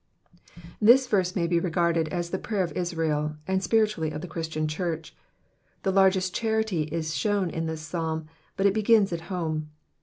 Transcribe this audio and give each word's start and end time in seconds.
This 0.81 1.05
verse 1.05 1.35
may 1.35 1.45
be 1.45 1.59
regarded 1.59 2.07
as 2.07 2.31
the 2.31 2.39
prayer 2.39 2.63
of 2.63 2.71
Israel, 2.71 3.35
and 3.47 3.61
spiritually 3.61 4.09
of 4.09 4.21
the 4.21 4.27
Christian 4.27 4.67
church. 4.67 5.15
The 5.83 5.91
largest 5.91 6.33
charity 6.33 6.85
is 6.91 7.15
shown 7.15 7.51
in 7.51 7.67
this 7.67 7.81
Psalm, 7.83 8.25
but 8.57 8.65
it 8.65 8.73
begins 8.73 9.13
at 9.13 9.21
home. 9.29 9.69